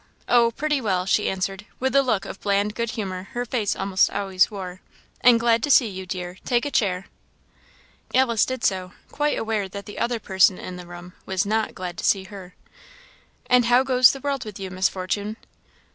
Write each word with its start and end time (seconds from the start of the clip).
oh!, 0.27 0.49
pretty 0.49 0.81
well!" 0.81 1.05
she 1.05 1.29
answered, 1.29 1.67
with 1.79 1.93
the 1.93 2.01
look 2.01 2.25
of 2.25 2.41
bland 2.41 2.73
good 2.73 2.89
humour 2.89 3.27
her 3.33 3.45
face 3.45 3.75
almost 3.75 4.09
always 4.09 4.49
wore 4.49 4.81
"and 5.23 5.39
glad 5.39 5.61
to 5.61 5.69
see 5.69 5.87
you, 5.87 6.07
dear. 6.07 6.37
Take 6.43 6.65
a 6.65 6.71
chair." 6.71 7.05
Alice 8.11 8.43
did 8.43 8.63
so, 8.63 8.93
quite 9.11 9.37
aware 9.37 9.69
that 9.69 9.85
the 9.85 9.99
other 9.99 10.17
person 10.19 10.57
in 10.57 10.75
the 10.75 10.87
room 10.87 11.13
was 11.27 11.45
not 11.45 11.75
glad 11.75 11.99
to 11.99 12.03
see 12.03 12.23
her. 12.23 12.55
"And 13.45 13.65
how 13.65 13.83
goes 13.83 14.11
the 14.11 14.19
world 14.21 14.43
with 14.43 14.59
you, 14.59 14.71
Miss 14.71 14.89
Fortune?" 14.89 15.37